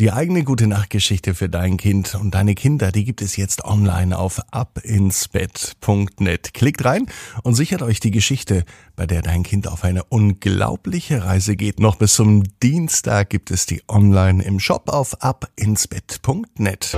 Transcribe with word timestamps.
Die 0.00 0.10
eigene 0.12 0.42
gute 0.44 0.66
Nachtgeschichte 0.66 1.34
für 1.34 1.50
dein 1.50 1.76
Kind 1.76 2.14
und 2.14 2.34
deine 2.34 2.54
Kinder, 2.54 2.90
die 2.90 3.04
gibt 3.04 3.20
es 3.20 3.36
jetzt 3.36 3.66
online 3.66 4.18
auf 4.18 4.40
abinsbett.net. 4.50 6.54
Klickt 6.54 6.86
rein 6.86 7.04
und 7.42 7.52
sichert 7.52 7.82
euch 7.82 8.00
die 8.00 8.10
Geschichte, 8.10 8.64
bei 8.96 9.04
der 9.04 9.20
dein 9.20 9.42
Kind 9.42 9.68
auf 9.68 9.84
eine 9.84 10.04
unglaubliche 10.04 11.26
Reise 11.26 11.54
geht. 11.54 11.80
Noch 11.80 11.96
bis 11.96 12.14
zum 12.14 12.44
Dienstag 12.62 13.28
gibt 13.28 13.50
es 13.50 13.66
die 13.66 13.82
online 13.88 14.42
im 14.42 14.58
Shop 14.58 14.88
auf 14.88 15.22
abinsbett.net. 15.22 16.96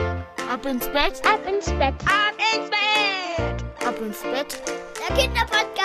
Ab 0.48 0.64
ins 0.64 0.87
Bett, 0.87 1.21
ab 1.27 1.41
ins 1.53 1.71
Bett, 1.71 1.96
ab 2.05 2.37
ins 2.55 2.71
Bett, 2.71 3.64
ab 3.84 4.00
ins 4.00 4.23
Bett. 4.23 4.62
Der 5.09 5.16
Kinderpodcast. 5.16 5.81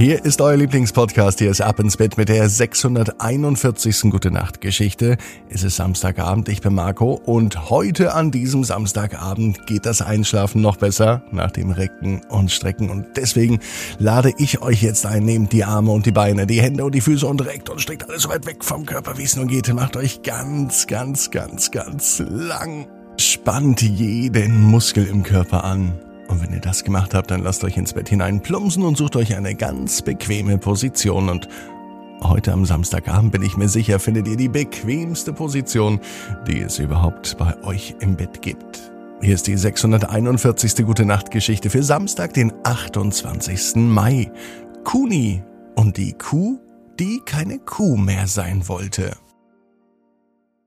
Hier 0.00 0.24
ist 0.24 0.40
euer 0.40 0.56
Lieblingspodcast. 0.56 1.40
Hier 1.40 1.50
ist 1.50 1.60
Ab 1.60 1.78
ins 1.78 1.98
Bett 1.98 2.16
mit 2.16 2.30
der 2.30 2.48
641. 2.48 4.10
Gute 4.10 4.30
Nacht 4.30 4.62
Geschichte. 4.62 5.18
Es 5.50 5.62
ist 5.62 5.76
Samstagabend. 5.76 6.48
Ich 6.48 6.62
bin 6.62 6.72
Marco 6.72 7.20
und 7.22 7.68
heute 7.68 8.14
an 8.14 8.30
diesem 8.30 8.64
Samstagabend 8.64 9.66
geht 9.66 9.84
das 9.84 10.00
Einschlafen 10.00 10.62
noch 10.62 10.78
besser 10.78 11.22
nach 11.32 11.50
dem 11.50 11.70
Recken 11.70 12.22
und 12.30 12.50
Strecken 12.50 12.88
und 12.88 13.08
deswegen 13.18 13.60
lade 13.98 14.32
ich 14.38 14.62
euch 14.62 14.80
jetzt 14.82 15.04
ein. 15.04 15.26
Nehmt 15.26 15.52
die 15.52 15.64
Arme 15.64 15.90
und 15.90 16.06
die 16.06 16.12
Beine, 16.12 16.46
die 16.46 16.62
Hände 16.62 16.86
und 16.86 16.94
die 16.94 17.02
Füße 17.02 17.26
und 17.26 17.44
reckt 17.44 17.68
und 17.68 17.82
streckt 17.82 18.08
alles 18.08 18.22
so 18.22 18.30
weit 18.30 18.46
weg 18.46 18.64
vom 18.64 18.86
Körper, 18.86 19.18
wie 19.18 19.24
es 19.24 19.36
nur 19.36 19.44
geht. 19.44 19.70
Macht 19.74 19.98
euch 19.98 20.22
ganz, 20.22 20.86
ganz, 20.86 21.30
ganz, 21.30 21.70
ganz 21.70 22.22
lang. 22.26 22.86
Spannt 23.18 23.82
jeden 23.82 24.62
Muskel 24.62 25.06
im 25.06 25.24
Körper 25.24 25.62
an. 25.62 25.92
Und 26.30 26.40
wenn 26.40 26.52
ihr 26.52 26.60
das 26.60 26.84
gemacht 26.84 27.12
habt, 27.12 27.32
dann 27.32 27.42
lasst 27.42 27.64
euch 27.64 27.76
ins 27.76 27.92
Bett 27.92 28.08
hinein 28.08 28.40
plumpsen 28.40 28.84
und 28.84 28.96
sucht 28.96 29.16
euch 29.16 29.34
eine 29.34 29.56
ganz 29.56 30.00
bequeme 30.00 30.58
Position. 30.58 31.28
Und 31.28 31.48
heute 32.22 32.52
am 32.52 32.64
Samstagabend 32.64 33.32
bin 33.32 33.42
ich 33.42 33.56
mir 33.56 33.68
sicher, 33.68 33.98
findet 33.98 34.28
ihr 34.28 34.36
die 34.36 34.48
bequemste 34.48 35.32
Position, 35.32 35.98
die 36.46 36.60
es 36.60 36.78
überhaupt 36.78 37.36
bei 37.36 37.60
euch 37.64 37.96
im 37.98 38.14
Bett 38.14 38.42
gibt. 38.42 38.92
Hier 39.20 39.34
ist 39.34 39.48
die 39.48 39.56
641. 39.56 40.86
Gute 40.86 41.04
Nacht 41.04 41.32
Geschichte 41.32 41.68
für 41.68 41.82
Samstag, 41.82 42.32
den 42.32 42.52
28. 42.62 43.74
Mai. 43.76 44.30
Kuni 44.84 45.42
und 45.74 45.96
die 45.96 46.12
Kuh, 46.12 46.60
die 47.00 47.20
keine 47.26 47.58
Kuh 47.58 47.96
mehr 47.96 48.28
sein 48.28 48.68
wollte. 48.68 49.16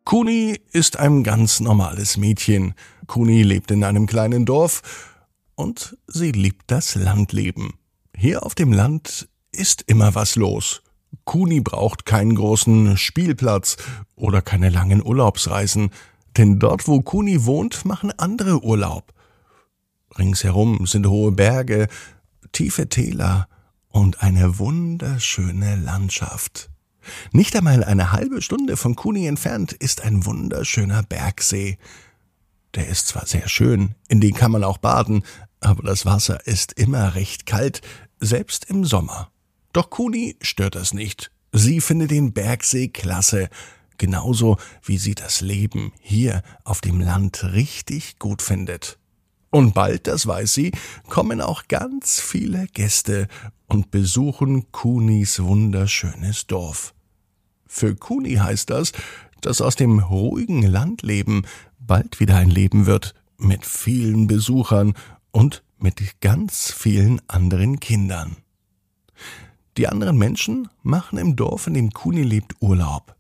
Kuni 0.04 0.60
ist 0.74 1.00
ein 1.00 1.24
ganz 1.24 1.62
normales 1.62 2.18
Mädchen. 2.18 2.74
Kuni 3.08 3.44
lebt 3.44 3.72
in 3.72 3.86
einem 3.86 4.08
kleinen 4.08 4.46
Dorf 4.46 4.82
und 5.56 5.98
sie 6.08 6.32
liebt 6.32 6.72
das 6.72 6.96
Landleben. 6.96 7.74
Hier 8.16 8.46
auf 8.46 8.56
dem 8.56 8.72
Land 8.72 9.28
ist 9.52 9.84
immer 9.88 10.16
was 10.16 10.36
los. 10.36 10.82
Kuni 11.26 11.62
braucht 11.62 12.06
keinen 12.06 12.36
großen 12.36 12.98
Spielplatz 12.98 13.78
oder 14.16 14.42
keine 14.42 14.70
langen 14.70 15.06
Urlaubsreisen, 15.06 15.92
denn 16.38 16.60
dort, 16.60 16.88
wo 16.88 17.02
Kuni 17.02 17.46
wohnt, 17.46 17.86
machen 17.86 18.12
andere 18.18 18.64
Urlaub. 18.64 19.14
Ringsherum 20.18 20.86
sind 20.86 21.08
hohe 21.08 21.32
Berge, 21.32 21.88
tiefe 22.52 22.90
Täler 22.90 23.48
und 23.90 24.22
eine 24.22 24.60
wunderschöne 24.60 25.76
Landschaft. 25.76 26.70
Nicht 27.32 27.56
einmal 27.56 27.84
eine 27.84 28.12
halbe 28.12 28.42
Stunde 28.42 28.78
von 28.78 28.96
Kuni 28.96 29.28
entfernt 29.28 29.74
ist 29.74 30.02
ein 30.02 30.26
wunderschöner 30.26 31.04
Bergsee. 31.04 31.78
Der 32.76 32.88
ist 32.88 33.08
zwar 33.08 33.26
sehr 33.26 33.48
schön, 33.48 33.96
in 34.08 34.20
den 34.20 34.34
kann 34.34 34.52
man 34.52 34.64
auch 34.64 34.78
baden, 34.78 35.24
aber 35.60 35.84
das 35.84 36.06
Wasser 36.06 36.46
ist 36.48 36.74
immer 36.74 37.16
recht 37.16 37.46
kalt, 37.46 37.82
selbst 38.20 38.66
im 38.66 38.86
Sommer. 38.86 39.32
Doch 39.74 39.90
Kuni 39.90 40.38
stört 40.42 40.76
das 40.76 40.94
nicht. 40.94 41.32
Sie 41.52 41.82
findet 41.82 42.12
den 42.12 42.34
Bergsee 42.34 42.88
klasse, 42.88 43.50
genauso 43.98 44.58
wie 44.84 44.98
sie 44.98 45.16
das 45.16 45.42
Leben 45.42 45.94
hier 46.00 46.42
auf 46.64 46.82
dem 46.82 47.00
Land 47.00 47.44
richtig 47.44 48.18
gut 48.18 48.42
findet. 48.42 48.98
Und 49.52 49.76
bald, 49.76 50.08
das 50.08 50.26
weiß 50.26 50.52
sie, 50.54 50.72
kommen 51.10 51.40
auch 51.40 51.68
ganz 51.68 52.20
viele 52.20 52.66
Gäste 52.74 53.28
und 53.68 53.92
besuchen 53.92 54.72
Kunis 54.72 55.44
wunderschönes 55.44 56.48
Dorf. 56.48 56.96
Für 57.68 57.96
Kuni 57.96 58.36
heißt 58.36 58.72
das, 58.72 58.94
dass 59.46 59.62
aus 59.62 59.76
dem 59.76 60.00
ruhigen 60.00 60.62
Landleben 60.64 61.46
bald 61.80 62.20
wieder 62.20 62.38
ein 62.38 62.50
Leben 62.50 62.86
wird 62.86 63.14
mit 63.38 63.66
vielen 63.66 64.28
Besuchern 64.28 64.94
und 65.32 65.64
mit 65.78 66.22
ganz 66.22 66.72
vielen 66.72 67.22
anderen 67.28 67.80
Kindern. 67.80 68.38
Die 69.78 69.88
anderen 69.88 70.18
Menschen 70.18 70.70
machen 70.82 71.18
im 71.18 71.36
Dorf, 71.36 71.68
in 71.68 71.74
dem 71.74 71.92
Kuni 71.92 72.22
lebt, 72.22 72.56
Urlaub. 72.62 73.16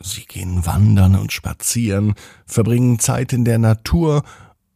Sie 0.00 0.24
gehen 0.24 0.64
wandern 0.64 1.16
und 1.16 1.32
spazieren, 1.32 2.14
verbringen 2.46 2.98
Zeit 2.98 3.32
in 3.32 3.44
der 3.44 3.58
Natur 3.58 4.22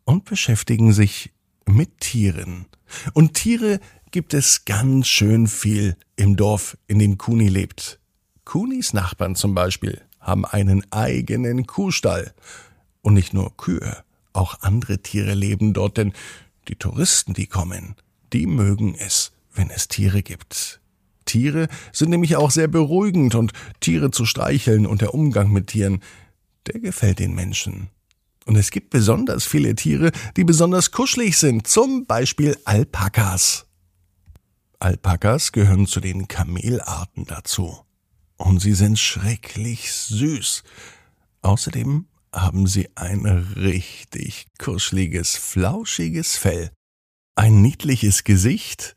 und 0.04 0.24
beschäftigen 0.24 0.92
sich 0.92 1.32
mit 1.66 2.00
Tieren. 2.00 2.66
Und 3.12 3.34
Tiere 3.34 3.80
gibt 4.10 4.34
es 4.34 4.64
ganz 4.64 5.08
schön 5.08 5.46
viel 5.46 5.96
im 6.16 6.36
Dorf, 6.36 6.76
in 6.86 6.98
dem 6.98 7.18
Kuni 7.18 7.48
lebt. 7.48 8.00
Kunis 8.44 8.92
Nachbarn 8.92 9.34
zum 9.34 9.54
Beispiel 9.54 10.02
haben 10.24 10.44
einen 10.44 10.84
eigenen 10.92 11.66
Kuhstall. 11.66 12.34
Und 13.02 13.14
nicht 13.14 13.32
nur 13.32 13.56
Kühe, 13.56 14.02
auch 14.32 14.60
andere 14.62 14.98
Tiere 14.98 15.34
leben 15.34 15.74
dort, 15.74 15.98
denn 15.98 16.12
die 16.68 16.76
Touristen, 16.76 17.34
die 17.34 17.46
kommen, 17.46 17.94
die 18.32 18.46
mögen 18.46 18.94
es, 18.94 19.32
wenn 19.54 19.70
es 19.70 19.86
Tiere 19.88 20.22
gibt. 20.22 20.80
Tiere 21.24 21.68
sind 21.92 22.10
nämlich 22.10 22.36
auch 22.36 22.50
sehr 22.50 22.68
beruhigend 22.68 23.34
und 23.34 23.52
Tiere 23.80 24.10
zu 24.10 24.24
streicheln 24.24 24.86
und 24.86 25.00
der 25.00 25.14
Umgang 25.14 25.52
mit 25.52 25.68
Tieren, 25.68 26.02
der 26.66 26.80
gefällt 26.80 27.18
den 27.18 27.34
Menschen. 27.34 27.88
Und 28.46 28.56
es 28.56 28.70
gibt 28.70 28.90
besonders 28.90 29.46
viele 29.46 29.74
Tiere, 29.74 30.10
die 30.36 30.44
besonders 30.44 30.90
kuschelig 30.90 31.38
sind, 31.38 31.66
zum 31.66 32.06
Beispiel 32.06 32.56
Alpakas. 32.64 33.66
Alpakas 34.80 35.52
gehören 35.52 35.86
zu 35.86 36.00
den 36.00 36.28
Kamelarten 36.28 37.24
dazu. 37.24 37.83
Und 38.44 38.60
sie 38.60 38.74
sind 38.74 38.98
schrecklich 38.98 39.90
süß. 39.90 40.64
Außerdem 41.40 42.06
haben 42.30 42.66
sie 42.66 42.90
ein 42.94 43.24
richtig 43.24 44.46
kuscheliges, 44.58 45.36
flauschiges 45.36 46.36
Fell, 46.36 46.70
ein 47.36 47.62
niedliches 47.62 48.22
Gesicht 48.22 48.96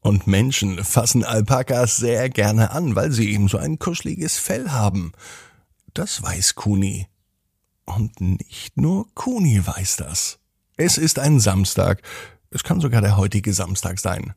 und 0.00 0.28
Menschen 0.28 0.84
fassen 0.84 1.24
Alpakas 1.24 1.96
sehr 1.96 2.30
gerne 2.30 2.70
an, 2.70 2.94
weil 2.94 3.10
sie 3.10 3.32
eben 3.32 3.48
so 3.48 3.58
ein 3.58 3.80
kuscheliges 3.80 4.38
Fell 4.38 4.70
haben. 4.70 5.10
Das 5.92 6.22
weiß 6.22 6.54
Kuni. 6.54 7.08
Und 7.84 8.20
nicht 8.20 8.76
nur 8.76 9.12
Kuni 9.14 9.60
weiß 9.66 9.96
das. 9.96 10.38
Es 10.76 10.98
ist 10.98 11.18
ein 11.18 11.40
Samstag. 11.40 12.00
Es 12.50 12.62
kann 12.62 12.80
sogar 12.80 13.00
der 13.00 13.16
heutige 13.16 13.52
Samstag 13.52 13.98
sein. 13.98 14.34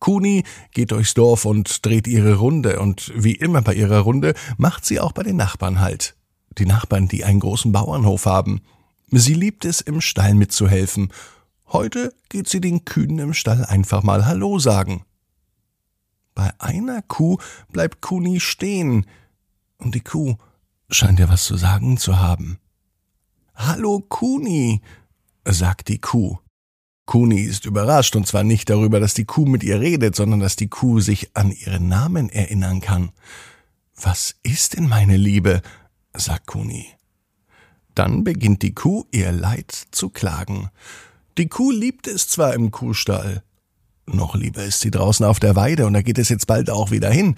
Kuni 0.00 0.44
geht 0.72 0.90
durchs 0.90 1.14
Dorf 1.14 1.44
und 1.44 1.86
dreht 1.86 2.06
ihre 2.08 2.36
Runde, 2.36 2.80
und 2.80 3.12
wie 3.14 3.34
immer 3.34 3.62
bei 3.62 3.74
ihrer 3.74 4.00
Runde 4.00 4.34
macht 4.56 4.84
sie 4.84 4.98
auch 4.98 5.12
bei 5.12 5.22
den 5.22 5.36
Nachbarn 5.36 5.80
halt 5.80 6.16
die 6.58 6.66
Nachbarn, 6.66 7.08
die 7.08 7.24
einen 7.24 7.40
großen 7.40 7.72
Bauernhof 7.72 8.26
haben. 8.26 8.60
Sie 9.10 9.34
liebt 9.34 9.64
es, 9.64 9.80
im 9.80 10.00
Stall 10.00 10.34
mitzuhelfen. 10.34 11.12
Heute 11.68 12.12
geht 12.28 12.48
sie 12.48 12.60
den 12.60 12.84
Kühen 12.84 13.18
im 13.18 13.34
Stall 13.34 13.64
einfach 13.64 14.02
mal 14.02 14.26
Hallo 14.26 14.58
sagen. 14.58 15.04
Bei 16.34 16.52
einer 16.58 17.02
Kuh 17.02 17.38
bleibt 17.72 18.00
Kuni 18.00 18.40
stehen, 18.40 19.06
und 19.78 19.94
die 19.94 20.00
Kuh 20.00 20.36
scheint 20.90 21.18
ihr 21.18 21.28
was 21.28 21.44
zu 21.44 21.56
sagen 21.56 21.96
zu 21.96 22.18
haben. 22.18 22.58
Hallo 23.54 24.00
Kuni, 24.00 24.80
sagt 25.44 25.88
die 25.88 26.00
Kuh. 26.00 26.38
Kuni 27.10 27.40
ist 27.40 27.66
überrascht, 27.66 28.14
und 28.14 28.28
zwar 28.28 28.44
nicht 28.44 28.70
darüber, 28.70 29.00
dass 29.00 29.14
die 29.14 29.24
Kuh 29.24 29.44
mit 29.44 29.64
ihr 29.64 29.80
redet, 29.80 30.14
sondern 30.14 30.38
dass 30.38 30.54
die 30.54 30.68
Kuh 30.68 31.00
sich 31.00 31.34
an 31.34 31.50
ihren 31.50 31.88
Namen 31.88 32.28
erinnern 32.28 32.80
kann. 32.80 33.10
Was 34.00 34.36
ist 34.44 34.76
denn 34.76 34.88
meine 34.88 35.16
Liebe? 35.16 35.60
sagt 36.14 36.46
Kuni. 36.46 36.86
Dann 37.96 38.22
beginnt 38.22 38.62
die 38.62 38.74
Kuh 38.74 39.06
ihr 39.10 39.32
Leid 39.32 39.72
zu 39.90 40.10
klagen. 40.10 40.70
Die 41.36 41.48
Kuh 41.48 41.72
liebt 41.72 42.06
es 42.06 42.28
zwar 42.28 42.54
im 42.54 42.70
Kuhstall, 42.70 43.42
noch 44.06 44.36
lieber 44.36 44.62
ist 44.62 44.78
sie 44.78 44.92
draußen 44.92 45.26
auf 45.26 45.40
der 45.40 45.56
Weide 45.56 45.86
und 45.86 45.94
da 45.94 46.02
geht 46.02 46.18
es 46.18 46.28
jetzt 46.28 46.46
bald 46.46 46.70
auch 46.70 46.92
wieder 46.92 47.10
hin. 47.10 47.34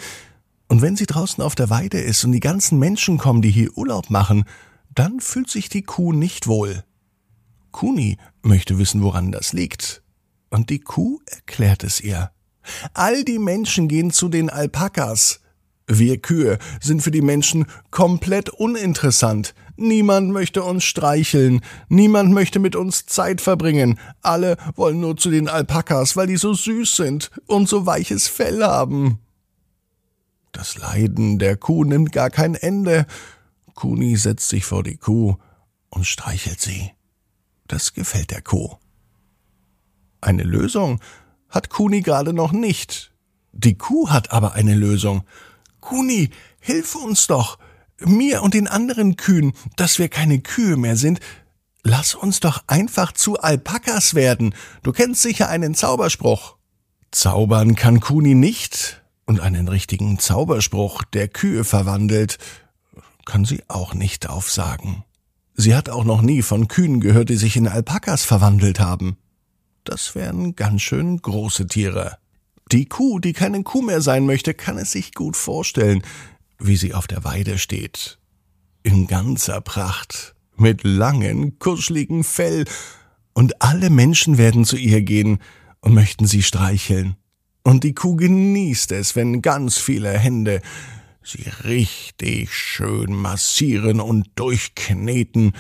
Und 0.69 0.83
wenn 0.83 0.97
sie 0.97 1.07
draußen 1.07 1.43
auf 1.43 1.55
der 1.55 1.71
Weide 1.71 1.99
ist 1.99 2.23
und 2.27 2.33
die 2.33 2.41
ganzen 2.41 2.79
Menschen 2.79 3.17
kommen, 3.17 3.41
die 3.41 3.51
hier 3.51 3.75
Urlaub 3.75 4.11
machen, 4.11 4.45
dann 4.95 5.21
fühlt 5.21 5.49
sich 5.49 5.71
die 5.71 5.83
Kuh 5.83 6.13
nicht 6.13 6.47
wohl. 6.47 6.85
Kuni 7.73 8.19
möchte 8.43 8.79
wissen, 8.79 9.03
woran 9.03 9.33
das 9.33 9.53
liegt. 9.53 10.03
Und 10.51 10.71
die 10.71 10.81
Kuh 10.81 11.21
erklärt 11.27 11.83
es 11.83 12.01
ihr. 12.01 12.31
All 12.95 13.25
die 13.25 13.39
Menschen 13.39 13.89
gehen 13.89 14.11
zu 14.11 14.29
den 14.29 14.51
Alpakas. 14.51 15.41
Wir 15.89 16.19
Kühe 16.19 16.59
sind 16.81 17.03
für 17.03 17.11
die 17.11 17.23
Menschen 17.23 17.67
komplett 17.91 18.51
uninteressant. 18.51 19.55
Niemand 19.77 20.31
möchte 20.31 20.63
uns 20.63 20.85
streicheln, 20.85 21.61
niemand 21.89 22.33
möchte 22.33 22.61
mit 22.61 22.77
uns 22.77 23.07
Zeit 23.07 23.41
verbringen. 23.41 23.99
Alle 24.21 24.57
wollen 24.77 25.01
nur 25.01 25.17
zu 25.17 25.31
den 25.31 25.49
Alpakas, 25.49 26.17
weil 26.17 26.27
die 26.27 26.37
so 26.37 26.55
süß 26.55 26.95
sind 26.95 27.31
und 27.47 27.69
so 27.69 27.87
weiches 27.87 28.29
Fell 28.29 28.63
haben. 28.63 29.19
Das 30.53 30.77
Leiden 30.77 31.39
der 31.39 31.57
Kuh 31.57 31.85
nimmt 31.85 32.13
gar 32.13 32.31
kein 32.31 32.55
Ende. 32.55 33.07
Kuni 33.75 34.17
setzt 34.17 34.51
sich 34.51 34.67
vor 34.67 34.83
die 34.83 34.99
Kuh 34.99 35.37
und 35.89 36.07
streichelt 36.07 36.61
sie. 36.61 36.93
Das 37.69 37.95
gefällt 37.95 38.31
der 38.31 38.43
Kuh. 38.43 38.77
Eine 40.21 40.43
Lösung 40.43 41.01
hat 41.49 41.69
Kuni 41.69 42.01
gerade 42.01 42.33
noch 42.33 42.53
nicht. 42.53 43.13
Die 43.53 43.77
Kuh 43.77 44.11
hat 44.11 44.33
aber 44.33 44.55
eine 44.55 44.75
Lösung. 44.75 45.25
Kuni, 45.81 46.31
hilf 46.61 46.95
uns 46.95 47.27
doch, 47.27 47.59
mir 47.99 48.43
und 48.43 48.55
den 48.55 48.69
anderen 48.69 49.17
Kühen, 49.17 49.53
dass 49.77 49.99
wir 49.99 50.09
keine 50.09 50.41
Kühe 50.41 50.77
mehr 50.77 50.97
sind. 50.97 51.21
Lass 51.83 52.15
uns 52.15 52.41
doch 52.41 52.63
einfach 52.69 53.13
zu 53.13 53.39
Alpakas 53.41 54.15
werden. 54.15 54.55
Du 54.83 54.93
kennst 54.93 55.23
sicher 55.23 55.49
einen 55.49 55.75
Zauberspruch. 55.75 56.57
Zaubern 57.11 57.75
kann 57.75 58.01
Kuni 58.01 58.35
nicht, 58.35 59.03
und 59.27 59.41
einen 59.41 59.69
richtigen 59.69 60.19
Zauberspruch, 60.19 61.05
der 61.05 61.29
Kühe 61.29 61.65
verwandelt, 61.65 62.39
kann 63.25 63.45
sie 63.45 63.63
auch 63.69 63.95
nicht 63.95 64.29
aufsagen. 64.29 65.05
Sie 65.55 65.75
hat 65.75 65.91
auch 65.91 66.05
noch 66.05 66.23
nie 66.23 66.43
von 66.43 66.69
Kühen 66.69 67.01
gehört, 67.01 67.29
die 67.29 67.37
sich 67.37 67.57
in 67.57 67.69
Alpakas 67.69 68.25
verwandelt 68.25 68.81
haben. 68.81 69.17
Das 69.85 70.15
wären 70.15 70.57
ganz 70.57 70.83
schön 70.83 71.19
große 71.19 71.67
Tiere. 71.67 72.19
Die 72.71 72.87
Kuh, 72.87 73.19
die 73.19 73.33
keine 73.33 73.63
Kuh 73.63 73.83
mehr 73.83 74.01
sein 74.01 74.25
möchte, 74.25 74.55
kann 74.55 74.79
es 74.79 74.93
sich 74.93 75.13
gut 75.13 75.37
vorstellen, 75.37 76.03
wie 76.59 76.77
sie 76.77 76.95
auf 76.95 77.07
der 77.07 77.25
Weide 77.25 77.59
steht. 77.59 78.19
In 78.83 79.07
ganzer 79.07 79.61
Pracht, 79.61 80.35
mit 80.57 80.85
langen, 80.85 81.59
kuscheligen 81.59 82.25
Fell, 82.25 82.65
und 83.35 83.63
alle 83.63 83.91
Menschen 83.91 84.39
werden 84.39 84.65
zu 84.65 84.77
ihr 84.77 85.03
gehen 85.03 85.39
und 85.81 85.95
möchten 85.95 86.27
sie 86.27 86.43
streicheln. 86.43 87.17
Und 87.63 87.85
die 87.85 87.95
Kuh 87.95 88.17
genießt 88.17 88.93
es, 88.93 89.17
wenn 89.17 89.43
ganz 89.43 89.79
viele 89.79 90.11
Hände 90.11 90.61
sie 91.25 91.49
richtig 91.65 92.55
schön 92.55 93.15
massieren 93.15 94.01
und 94.01 94.29
durchkneten 94.35 95.53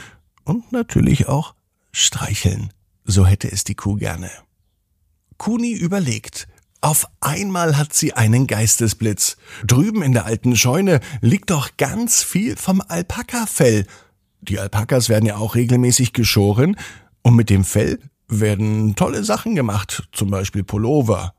und 0.44 0.72
natürlich 0.72 1.28
auch 1.28 1.54
streicheln. 1.92 2.72
So 3.04 3.26
hätte 3.26 3.50
es 3.50 3.64
die 3.64 3.74
Kuh 3.74 3.96
gerne. 3.96 4.30
Kuni 5.38 5.72
überlegt. 5.72 6.48
Auf 6.80 7.06
einmal 7.20 7.76
hat 7.76 7.92
sie 7.92 8.12
einen 8.12 8.46
Geistesblitz. 8.46 9.36
Drüben 9.64 10.02
in 10.02 10.12
der 10.12 10.26
alten 10.26 10.56
Scheune 10.56 11.00
liegt 11.20 11.50
doch 11.50 11.76
ganz 11.76 12.22
viel 12.22 12.56
vom 12.56 12.80
Alpakafell. 12.80 13.86
Die 14.40 14.58
Alpakas 14.58 15.08
werden 15.08 15.26
ja 15.26 15.36
auch 15.36 15.54
regelmäßig 15.54 16.12
geschoren 16.12 16.76
und 17.22 17.36
mit 17.36 17.50
dem 17.50 17.64
Fell 17.64 18.00
werden 18.28 18.96
tolle 18.96 19.22
Sachen 19.22 19.54
gemacht, 19.54 20.08
zum 20.12 20.30
Beispiel 20.30 20.64
Pullover. 20.64 21.34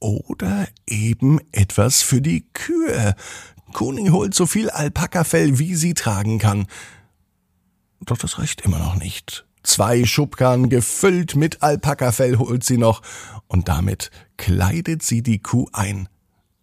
Oder 0.00 0.66
eben 0.88 1.38
etwas 1.52 2.02
für 2.02 2.20
die 2.20 2.48
Kühe. 2.52 3.14
Kuni 3.72 4.08
holt 4.08 4.34
so 4.34 4.46
viel 4.46 4.70
Alpakafell, 4.70 5.58
wie 5.58 5.74
sie 5.74 5.94
tragen 5.94 6.38
kann. 6.38 6.66
Doch 8.00 8.18
das 8.18 8.38
reicht 8.38 8.62
immer 8.62 8.78
noch 8.78 8.96
nicht. 8.96 9.46
Zwei 9.62 10.04
Schubkarren 10.04 10.68
gefüllt 10.68 11.36
mit 11.36 11.62
Alpakafell 11.62 12.38
holt 12.38 12.64
sie 12.64 12.78
noch, 12.78 13.02
und 13.46 13.68
damit 13.68 14.10
kleidet 14.36 15.02
sie 15.02 15.22
die 15.22 15.38
Kuh 15.38 15.68
ein. 15.72 16.08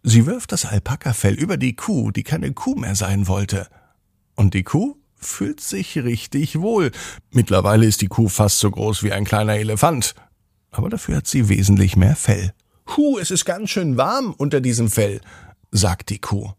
Sie 0.02 0.26
wirft 0.26 0.52
das 0.52 0.64
Alpakafell 0.64 1.34
über 1.34 1.56
die 1.56 1.76
Kuh, 1.76 2.10
die 2.10 2.22
keine 2.22 2.52
Kuh 2.52 2.74
mehr 2.74 2.94
sein 2.94 3.26
wollte. 3.26 3.68
Und 4.34 4.54
die 4.54 4.62
Kuh 4.62 4.96
fühlt 5.16 5.60
sich 5.60 5.98
richtig 5.98 6.60
wohl. 6.60 6.90
Mittlerweile 7.30 7.86
ist 7.86 8.00
die 8.00 8.08
Kuh 8.08 8.28
fast 8.28 8.58
so 8.58 8.70
groß 8.70 9.02
wie 9.02 9.12
ein 9.12 9.24
kleiner 9.24 9.54
Elefant. 9.56 10.14
Aber 10.70 10.88
dafür 10.88 11.16
hat 11.16 11.26
sie 11.26 11.48
wesentlich 11.48 11.96
mehr 11.96 12.16
Fell. 12.16 12.52
Hu, 12.96 13.18
es 13.18 13.30
ist 13.30 13.44
ganz 13.44 13.70
schön 13.70 13.96
warm 13.96 14.34
unter 14.36 14.60
diesem 14.60 14.90
Fell, 14.90 15.20
sagt 15.70 16.10
die 16.10 16.18
Kuh. 16.18 16.52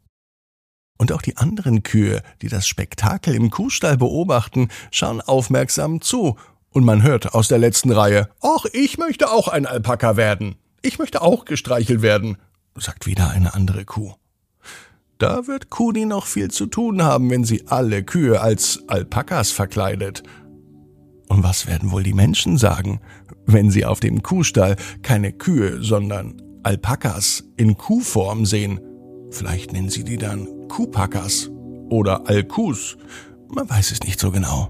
Und 1.02 1.12
auch 1.14 1.24
die 1.24 1.38
anderen 1.38 1.82
Kühe, 1.82 2.22
die 2.44 2.48
das 2.48 2.68
Spektakel 2.68 3.34
im 3.34 3.50
Kuhstall 3.50 3.98
beobachten, 3.98 4.68
schauen 4.92 5.20
aufmerksam 5.20 6.00
zu, 6.00 6.36
und 6.70 6.86
man 6.86 7.02
hört 7.02 7.34
aus 7.34 7.48
der 7.48 7.58
letzten 7.58 7.90
Reihe, 7.90 8.30
ach, 8.40 8.66
ich 8.72 9.00
möchte 9.00 9.32
auch 9.32 9.48
ein 9.48 9.66
Alpaka 9.66 10.16
werden. 10.16 10.58
Ich 10.84 11.00
möchte 11.00 11.24
auch 11.24 11.46
gestreichelt 11.46 12.04
werden, 12.04 12.38
sagt 12.76 13.08
wieder 13.08 13.32
eine 13.32 13.56
andere 13.56 13.84
Kuh. 13.84 14.14
Da 15.18 15.48
wird 15.48 15.72
Kuni 15.72 16.06
noch 16.06 16.28
viel 16.28 16.52
zu 16.52 16.68
tun 16.68 17.02
haben, 17.02 17.32
wenn 17.32 17.46
sie 17.46 17.66
alle 17.66 18.04
Kühe 18.04 18.40
als 18.40 18.84
Alpakas 18.86 19.50
verkleidet. 19.50 20.22
Und 21.28 21.42
was 21.42 21.66
werden 21.66 21.90
wohl 21.90 22.04
die 22.04 22.14
Menschen 22.14 22.60
sagen, 22.60 23.02
wenn 23.48 23.72
sie 23.72 23.86
auf 23.86 24.02
dem 24.02 24.22
Kuhstall 24.22 24.76
keine 25.02 25.34
Kühe, 25.34 25.82
sondern 25.82 26.40
Alpakas 26.62 27.44
in 27.58 27.76
Kuhform 27.76 28.46
sehen? 28.46 28.80
Vielleicht 29.32 29.74
nennen 29.74 29.90
sie 29.90 30.04
die 30.04 30.18
dann 30.18 30.68
Kuhpakas 30.68 31.50
oder 31.90 32.28
Alkus. 32.28 32.98
Man 33.50 33.70
weiß 33.70 33.92
es 33.92 34.02
nicht 34.02 34.20
so 34.20 34.32
genau. 34.32 34.70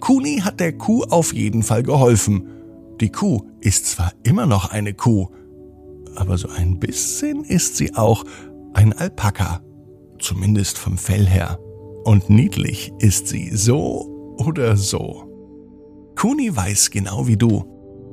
Kuni 0.00 0.38
hat 0.38 0.60
der 0.60 0.72
Kuh 0.72 1.04
auf 1.04 1.32
jeden 1.32 1.62
Fall 1.62 1.82
geholfen. 1.82 2.48
Die 3.00 3.10
Kuh 3.12 3.42
ist 3.60 3.86
zwar 3.86 4.12
immer 4.24 4.46
noch 4.46 4.70
eine 4.70 4.92
Kuh, 4.94 5.28
aber 6.16 6.36
so 6.36 6.48
ein 6.48 6.80
bisschen 6.80 7.44
ist 7.44 7.76
sie 7.76 7.94
auch 7.94 8.24
ein 8.74 8.92
Alpaka, 8.92 9.60
zumindest 10.18 10.78
vom 10.78 10.98
Fell 10.98 11.26
her. 11.26 11.58
Und 12.04 12.28
niedlich 12.28 12.92
ist 12.98 13.28
sie 13.28 13.54
so 13.54 14.34
oder 14.38 14.76
so. 14.76 15.24
Kuni 16.16 16.54
weiß 16.54 16.90
genau 16.90 17.26
wie 17.28 17.36
du. 17.36 17.64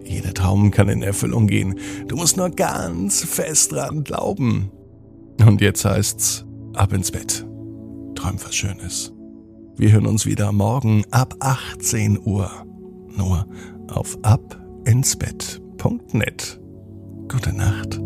Jeder 0.03 0.33
Traum 0.33 0.69
kann 0.69 0.89
in 0.89 1.01
Erfüllung 1.01 1.47
gehen. 1.47 1.79
Du 2.07 2.15
musst 2.15 2.37
nur 2.37 2.51
ganz 2.51 3.23
fest 3.23 3.71
dran 3.71 4.03
glauben. 4.03 4.71
Und 5.43 5.61
jetzt 5.61 5.85
heißt's 5.85 6.45
ab 6.73 6.91
ins 6.93 7.11
Bett. 7.11 7.45
Träum 8.15 8.37
was 8.43 8.55
Schönes. 8.55 9.13
Wir 9.77 9.91
hören 9.91 10.07
uns 10.07 10.25
wieder 10.25 10.51
morgen 10.51 11.03
ab 11.11 11.35
18 11.39 12.19
Uhr. 12.23 12.49
Nur 13.15 13.45
auf 13.87 14.17
abinsbett.net. 14.23 16.59
Gute 17.27 17.53
Nacht. 17.53 18.01